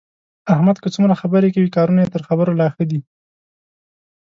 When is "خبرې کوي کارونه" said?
1.21-1.99